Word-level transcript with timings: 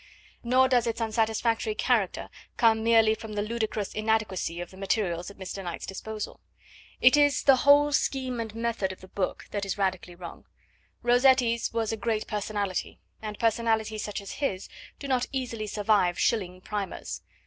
Nor 0.43 0.67
does 0.67 0.87
its 0.87 0.99
unsatisfactory 0.99 1.75
character 1.75 2.31
come 2.57 2.83
merely 2.83 3.13
from 3.13 3.33
the 3.33 3.43
ludicrous 3.43 3.93
inadequacy 3.93 4.59
of 4.59 4.71
the 4.71 4.77
materials 4.77 5.29
at 5.29 5.37
Mr. 5.37 5.63
Knight's 5.63 5.85
disposal; 5.85 6.39
it 6.99 7.15
is 7.15 7.43
the 7.43 7.57
whole 7.57 7.91
scheme 7.91 8.39
and 8.39 8.55
method 8.55 8.91
of 8.91 9.01
the 9.01 9.07
book 9.07 9.45
that 9.51 9.63
is 9.63 9.77
radically 9.77 10.15
wrong. 10.15 10.45
Rossetti's 11.03 11.71
was 11.71 11.91
a 11.91 11.97
great 11.97 12.25
personality, 12.25 12.99
and 13.21 13.37
personalities 13.37 14.03
such 14.03 14.21
as 14.21 14.31
his 14.41 14.69
do 14.97 15.07
not 15.07 15.27
easily 15.31 15.67
survive 15.67 16.17
shilling 16.17 16.61
primers. 16.61 17.21